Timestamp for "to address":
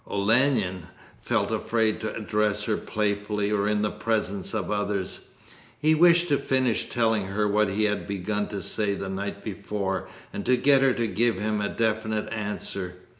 2.01-2.63